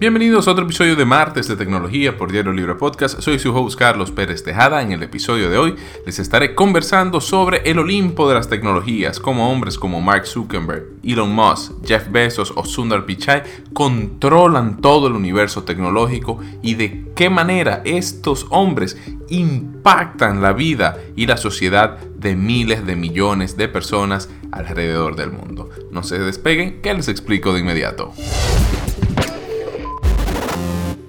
[0.00, 3.20] Bienvenidos a otro episodio de Martes de Tecnología por Diario Libre Podcast.
[3.20, 4.80] Soy su host Carlos Pérez Tejada.
[4.80, 5.76] En el episodio de hoy
[6.06, 11.34] les estaré conversando sobre el Olimpo de las tecnologías, como hombres como Mark Zuckerberg, Elon
[11.34, 13.42] Musk, Jeff Bezos o Sundar Pichai
[13.74, 18.96] controlan todo el universo tecnológico y de qué manera estos hombres
[19.28, 25.68] impactan la vida y la sociedad de miles de millones de personas alrededor del mundo.
[25.90, 28.14] No se despeguen, que les explico de inmediato.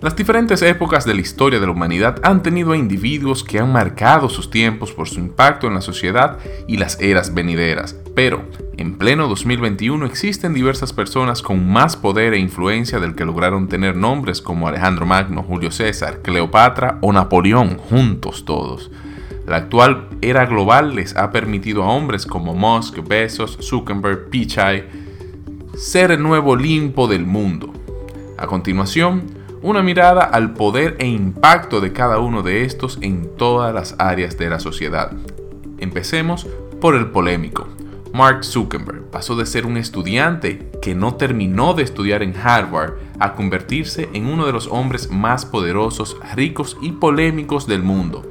[0.00, 3.70] Las diferentes épocas de la historia de la humanidad han tenido a individuos que han
[3.70, 8.42] marcado sus tiempos por su impacto en la sociedad y las eras venideras, pero
[8.78, 13.94] en pleno 2021 existen diversas personas con más poder e influencia del que lograron tener
[13.94, 18.90] nombres como Alejandro Magno, Julio César, Cleopatra o Napoleón, juntos todos.
[19.46, 24.84] La actual era global les ha permitido a hombres como Musk, Bezos, Zuckerberg, Pichai
[25.76, 27.74] ser el nuevo limpo del mundo.
[28.38, 33.74] A continuación, una mirada al poder e impacto de cada uno de estos en todas
[33.74, 35.12] las áreas de la sociedad.
[35.78, 36.46] Empecemos
[36.80, 37.68] por el polémico.
[38.14, 43.34] Mark Zuckerberg pasó de ser un estudiante que no terminó de estudiar en Harvard a
[43.34, 48.24] convertirse en uno de los hombres más poderosos, ricos y polémicos del mundo.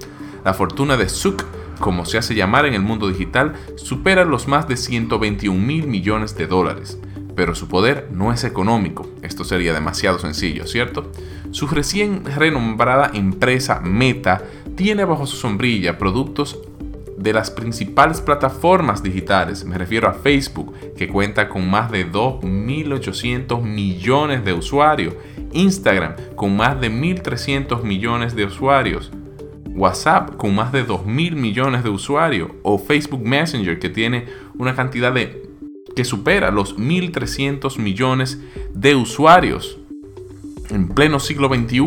[0.43, 1.45] La fortuna de Zuck,
[1.79, 6.35] como se hace llamar en el mundo digital, supera los más de 121 mil millones
[6.35, 6.99] de dólares
[7.39, 9.07] pero su poder no es económico.
[9.21, 11.09] Esto sería demasiado sencillo, ¿cierto?
[11.51, 14.41] Su recién renombrada empresa Meta
[14.75, 16.59] tiene bajo su sombrilla productos
[17.15, 19.63] de las principales plataformas digitales.
[19.63, 25.13] Me refiero a Facebook, que cuenta con más de 2.800 millones de usuarios.
[25.53, 29.11] Instagram, con más de 1.300 millones de usuarios.
[29.69, 32.51] WhatsApp, con más de 2.000 millones de usuarios.
[32.63, 34.25] O Facebook Messenger, que tiene
[34.57, 35.48] una cantidad de
[35.99, 38.39] que supera los 1.300 millones
[38.73, 39.79] de usuarios.
[40.69, 41.81] En pleno siglo XXI,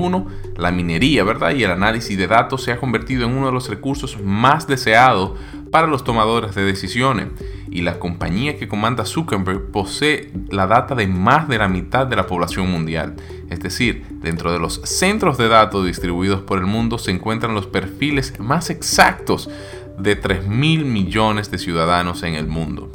[0.58, 1.54] la minería ¿verdad?
[1.54, 5.32] y el análisis de datos se ha convertido en uno de los recursos más deseados
[5.70, 7.28] para los tomadores de decisiones.
[7.70, 12.16] Y la compañía que comanda Zuckerberg posee la data de más de la mitad de
[12.16, 13.14] la población mundial.
[13.48, 17.66] Es decir, dentro de los centros de datos distribuidos por el mundo se encuentran los
[17.66, 19.48] perfiles más exactos
[19.96, 22.92] de 3 mil millones de ciudadanos en el mundo.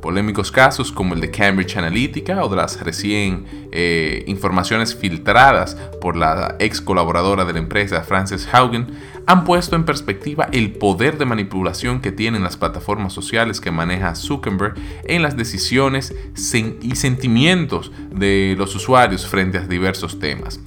[0.00, 6.16] Polémicos casos como el de Cambridge Analytica o de las recién eh, informaciones filtradas por
[6.16, 8.86] la ex colaboradora de la empresa, Frances Haugen,
[9.28, 14.14] han puesto en perspectiva el poder de manipulación que tienen las plataformas sociales que maneja
[14.14, 14.74] Zuckerberg
[15.04, 16.14] en las decisiones
[16.80, 20.60] y sentimientos de los usuarios frente a diversos temas.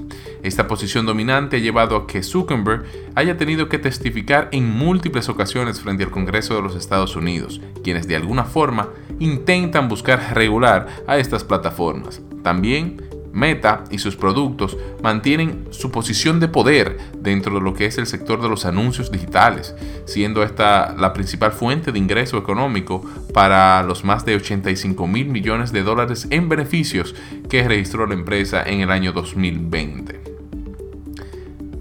[0.43, 2.85] Esta posición dominante ha llevado a que Zuckerberg
[3.15, 8.07] haya tenido que testificar en múltiples ocasiones frente al Congreso de los Estados Unidos, quienes
[8.07, 12.21] de alguna forma intentan buscar regular a estas plataformas.
[12.43, 13.01] También
[13.33, 18.07] Meta y sus productos mantienen su posición de poder dentro de lo que es el
[18.07, 19.75] sector de los anuncios digitales,
[20.05, 23.03] siendo esta la principal fuente de ingreso económico
[23.33, 27.15] para los más de 85 mil millones de dólares en beneficios
[27.49, 30.21] que registró la empresa en el año 2020.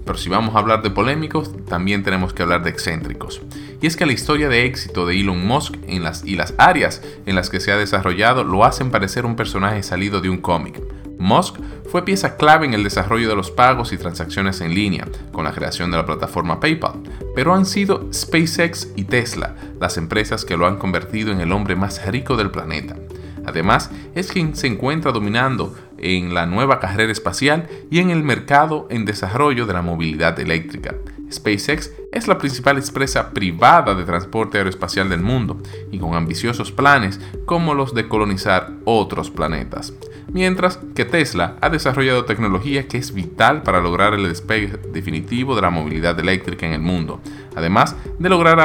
[0.05, 3.41] Pero si vamos a hablar de polémicos, también tenemos que hablar de excéntricos.
[3.81, 5.99] Y es que la historia de éxito de Elon Musk y
[6.35, 10.29] las áreas en las que se ha desarrollado lo hacen parecer un personaje salido de
[10.29, 10.81] un cómic.
[11.21, 11.55] Musk
[11.89, 15.53] fue pieza clave en el desarrollo de los pagos y transacciones en línea, con la
[15.53, 17.01] creación de la plataforma PayPal,
[17.35, 21.75] pero han sido SpaceX y Tesla las empresas que lo han convertido en el hombre
[21.75, 22.95] más rico del planeta.
[23.45, 28.87] Además, es quien se encuentra dominando en la nueva carrera espacial y en el mercado
[28.89, 30.95] en desarrollo de la movilidad eléctrica.
[31.31, 35.61] SpaceX es la principal empresa privada de transporte aeroespacial del mundo
[35.91, 39.93] y con ambiciosos planes como los de colonizar otros planetas.
[40.33, 45.61] Mientras que Tesla ha desarrollado tecnología que es vital para lograr el despegue definitivo de
[45.61, 47.19] la movilidad eléctrica en el mundo,
[47.55, 48.61] además de lograr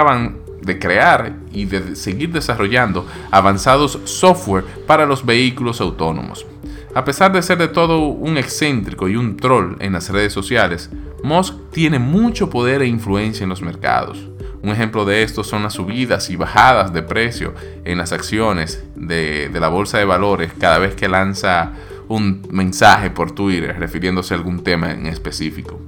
[0.62, 6.46] de crear y de seguir desarrollando avanzados software para los vehículos autónomos.
[6.94, 10.90] A pesar de ser de todo un excéntrico y un troll en las redes sociales,
[11.22, 14.28] Musk tiene mucho poder e influencia en los mercados.
[14.66, 17.54] Un ejemplo de esto son las subidas y bajadas de precio
[17.84, 21.70] en las acciones de, de, la bolsa de valores cada vez que lanza
[22.08, 25.80] un mensaje por Twitter refiriéndose a algún tema en específico.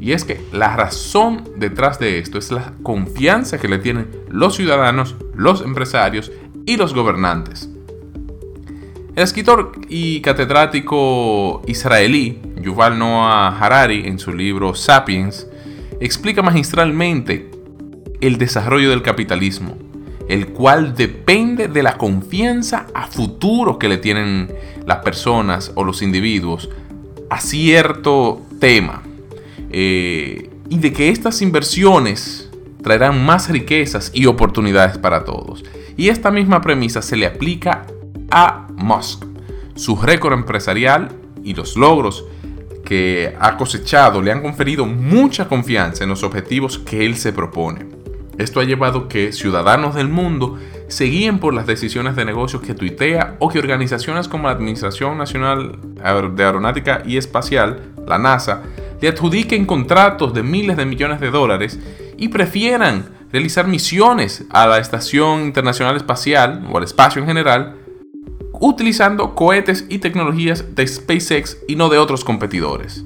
[0.00, 4.56] Y es que la razón detrás de esto es la confianza que le tienen los
[4.56, 6.32] ciudadanos, los empresarios
[6.64, 7.68] y los gobernantes.
[9.14, 15.46] El escritor y catedrático israelí Yuval Noah Harari en su libro Sapiens
[16.00, 17.51] explica magistralmente
[18.22, 19.76] el desarrollo del capitalismo,
[20.28, 24.48] el cual depende de la confianza a futuro que le tienen
[24.86, 26.70] las personas o los individuos
[27.28, 29.02] a cierto tema
[29.70, 32.48] eh, y de que estas inversiones
[32.82, 35.64] traerán más riquezas y oportunidades para todos.
[35.96, 37.86] Y esta misma premisa se le aplica
[38.30, 39.24] a Musk.
[39.74, 41.08] Su récord empresarial
[41.42, 42.24] y los logros
[42.84, 48.01] que ha cosechado le han conferido mucha confianza en los objetivos que él se propone.
[48.38, 50.58] Esto ha llevado que ciudadanos del mundo
[50.88, 55.18] se guíen por las decisiones de negocios que tuitea o que organizaciones como la Administración
[55.18, 55.78] Nacional
[56.34, 58.62] de Aeronáutica y Espacial, la NASA,
[59.00, 61.78] le adjudiquen contratos de miles de millones de dólares
[62.16, 67.76] y prefieran realizar misiones a la Estación Internacional Espacial o al espacio en general
[68.60, 73.04] utilizando cohetes y tecnologías de SpaceX y no de otros competidores.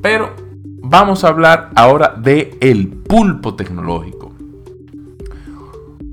[0.00, 0.34] Pero
[0.80, 4.19] vamos a hablar ahora de el pulpo tecnológico.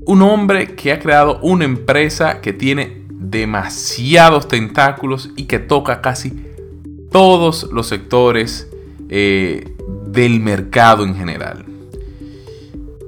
[0.08, 6.32] Un hombre que ha creado una empresa que tiene demasiados tentáculos y que toca casi
[7.12, 8.70] todos los sectores
[9.10, 9.74] eh,
[10.06, 11.66] del mercado en general.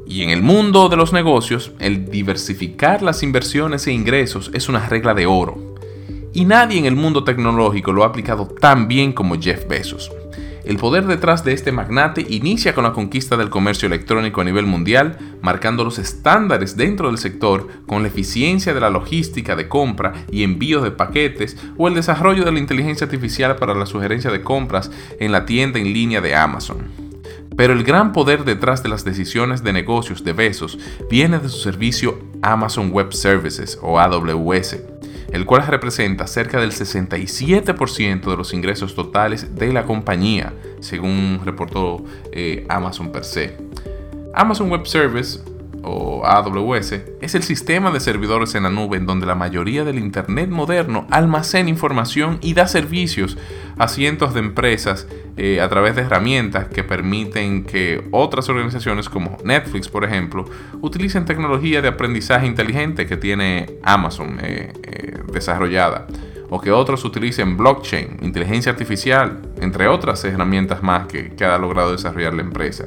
[0.06, 4.86] Y en el mundo de los negocios, el diversificar las inversiones e ingresos es una
[4.86, 5.76] regla de oro.
[6.34, 10.12] Y nadie en el mundo tecnológico lo ha aplicado tan bien como Jeff Bezos.
[10.70, 14.66] El poder detrás de este magnate inicia con la conquista del comercio electrónico a nivel
[14.66, 20.12] mundial, marcando los estándares dentro del sector con la eficiencia de la logística de compra
[20.30, 24.42] y envío de paquetes o el desarrollo de la inteligencia artificial para la sugerencia de
[24.42, 26.86] compras en la tienda en línea de Amazon.
[27.56, 30.78] Pero el gran poder detrás de las decisiones de negocios de Besos
[31.10, 34.76] viene de su servicio Amazon Web Services o AWS,
[35.32, 42.04] el cual representa cerca del 67% de los ingresos totales de la compañía, según reportó
[42.32, 43.56] eh, Amazon per se.
[44.34, 45.40] Amazon Web Service
[45.82, 49.98] o AWS es el sistema de servidores en la nube en donde la mayoría del
[49.98, 53.38] Internet moderno almacena información y da servicios
[53.78, 55.06] a cientos de empresas
[55.36, 60.44] eh, a través de herramientas que permiten que otras organizaciones como Netflix, por ejemplo,
[60.80, 66.06] utilicen tecnología de aprendizaje inteligente que tiene Amazon eh, eh, desarrollada
[66.50, 71.92] o que otros utilicen blockchain, inteligencia artificial, entre otras herramientas más que, que ha logrado
[71.92, 72.86] desarrollar la empresa.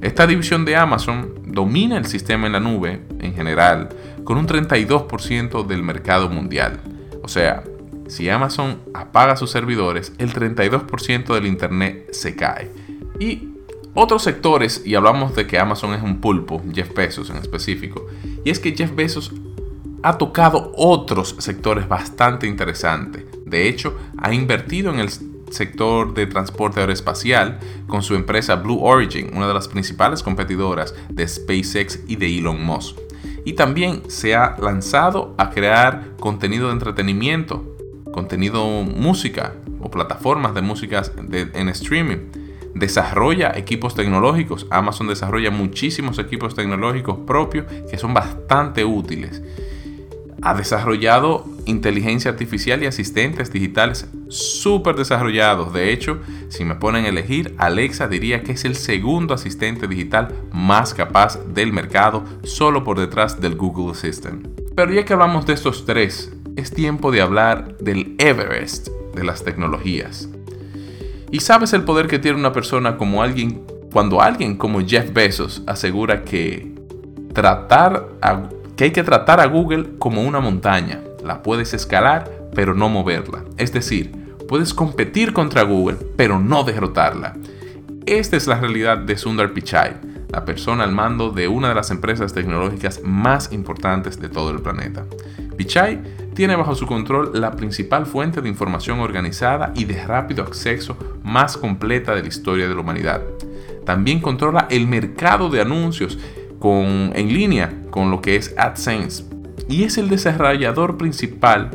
[0.00, 3.88] Esta división de Amazon domina el sistema en la nube en general
[4.24, 6.80] con un 32% del mercado mundial.
[7.22, 7.64] O sea,
[8.08, 12.70] si Amazon apaga sus servidores, el 32% del Internet se cae.
[13.18, 13.50] Y
[13.94, 18.06] otros sectores, y hablamos de que Amazon es un pulpo, Jeff Bezos en específico,
[18.44, 19.32] y es que Jeff Bezos
[20.02, 23.24] ha tocado otros sectores bastante interesantes.
[23.44, 25.08] De hecho, ha invertido en el
[25.50, 31.26] sector de transporte aeroespacial con su empresa Blue Origin, una de las principales competidoras de
[31.26, 32.96] SpaceX y de Elon Musk.
[33.44, 37.76] Y también se ha lanzado a crear contenido de entretenimiento,
[38.12, 41.02] contenido música o plataformas de música
[41.32, 42.30] en streaming.
[42.74, 44.66] Desarrolla equipos tecnológicos.
[44.70, 49.42] Amazon desarrolla muchísimos equipos tecnológicos propios que son bastante útiles
[50.42, 55.72] ha desarrollado inteligencia artificial y asistentes digitales súper desarrollados.
[55.72, 60.34] De hecho, si me ponen a elegir, Alexa diría que es el segundo asistente digital
[60.52, 64.46] más capaz del mercado, solo por detrás del Google Assistant.
[64.74, 69.44] Pero ya que hablamos de estos tres, es tiempo de hablar del Everest de las
[69.44, 70.28] tecnologías.
[71.30, 75.62] ¿Y sabes el poder que tiene una persona como alguien cuando alguien como Jeff Bezos
[75.66, 76.74] asegura que
[77.32, 78.08] tratar
[78.76, 81.00] que hay que tratar a Google como una montaña.
[81.24, 83.44] La puedes escalar, pero no moverla.
[83.56, 84.12] Es decir,
[84.48, 87.36] puedes competir contra Google, pero no derrotarla.
[88.06, 89.94] Esta es la realidad de Sundar Pichai,
[90.30, 94.60] la persona al mando de una de las empresas tecnológicas más importantes de todo el
[94.60, 95.04] planeta.
[95.56, 96.00] Pichai
[96.34, 101.56] tiene bajo su control la principal fuente de información organizada y de rápido acceso más
[101.56, 103.22] completa de la historia de la humanidad.
[103.84, 106.18] También controla el mercado de anuncios
[106.58, 109.29] con, en línea con lo que es AdSense
[109.70, 111.70] y es el desarrollador principal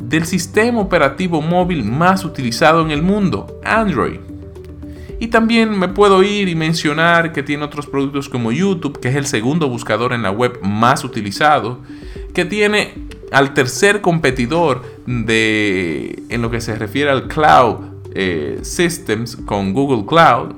[0.00, 4.20] del sistema operativo móvil más utilizado en el mundo, Android.
[5.20, 9.16] Y también me puedo ir y mencionar que tiene otros productos como YouTube, que es
[9.16, 11.80] el segundo buscador en la web más utilizado,
[12.32, 12.94] que tiene
[13.30, 17.76] al tercer competidor de, en lo que se refiere al cloud
[18.14, 20.54] eh, systems con Google Cloud.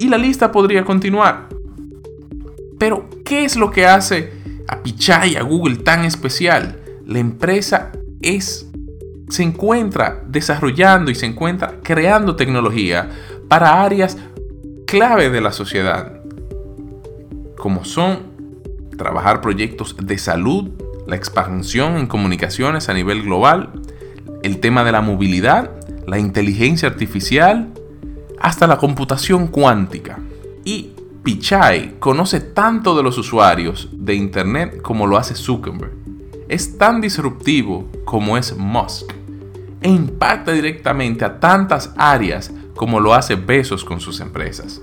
[0.00, 1.48] Y la lista podría continuar.
[2.78, 4.37] Pero, ¿qué es lo que hace
[4.68, 6.78] a Pichai, a Google tan especial?
[7.06, 8.68] La empresa es,
[9.28, 13.08] se encuentra desarrollando y se encuentra creando tecnología
[13.48, 14.16] para áreas
[14.86, 16.20] clave de la sociedad,
[17.56, 18.28] como son
[18.96, 20.70] trabajar proyectos de salud,
[21.06, 23.72] la expansión en comunicaciones a nivel global,
[24.42, 25.70] el tema de la movilidad,
[26.06, 27.68] la inteligencia artificial,
[28.40, 30.18] hasta la computación cuántica.
[30.64, 30.92] Y
[31.28, 35.92] Pichai conoce tanto de los usuarios de Internet como lo hace Zuckerberg.
[36.48, 39.12] Es tan disruptivo como es Musk.
[39.82, 44.80] E impacta directamente a tantas áreas como lo hace Bezos con sus empresas.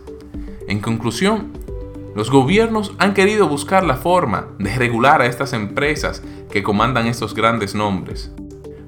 [0.67, 1.47] En conclusión,
[2.15, 6.21] los gobiernos han querido buscar la forma de regular a estas empresas
[6.51, 8.31] que comandan estos grandes nombres.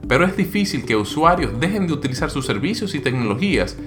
[0.07, 3.77] Pero es difícil que usuarios dejen de utilizar sus servicios y tecnologías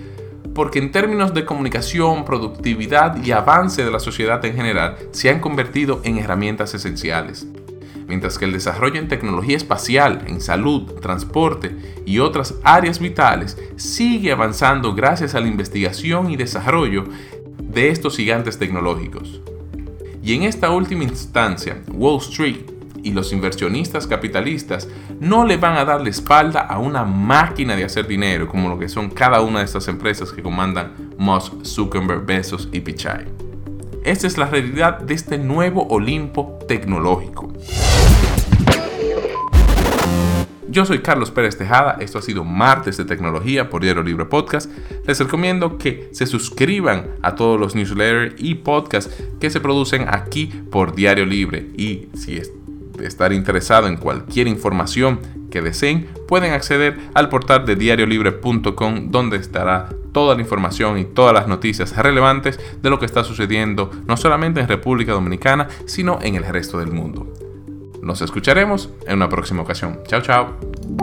[0.54, 5.40] porque en términos de comunicación, productividad y avance de la sociedad en general se han
[5.40, 7.46] convertido en herramientas esenciales.
[8.06, 14.32] Mientras que el desarrollo en tecnología espacial, en salud, transporte y otras áreas vitales sigue
[14.32, 17.04] avanzando gracias a la investigación y desarrollo
[17.58, 19.40] de estos gigantes tecnológicos.
[20.22, 24.88] Y en esta última instancia, Wall Street y los inversionistas capitalistas
[25.20, 28.78] no le van a dar la espalda a una máquina de hacer dinero como lo
[28.78, 33.26] que son cada una de estas empresas que comandan Musk, Zuckerberg, Bezos y Pichai.
[34.04, 37.52] Esta es la realidad de este nuevo Olimpo tecnológico.
[40.70, 44.70] Yo soy Carlos Pérez Tejada, esto ha sido Martes de Tecnología por Diario Libre Podcast.
[45.04, 50.46] Les recomiendo que se suscriban a todos los newsletters y podcasts que se producen aquí
[50.70, 51.66] por Diario Libre.
[51.76, 52.40] Y si
[53.02, 59.88] están interesado en cualquier información que deseen, pueden acceder al portal de diariolibre.com donde estará
[60.12, 64.60] toda la información y todas las noticias relevantes de lo que está sucediendo no solamente
[64.60, 67.32] en República Dominicana, sino en el resto del mundo.
[68.02, 70.00] Nos escucharemos en una próxima ocasión.
[70.06, 70.99] Chao, chao.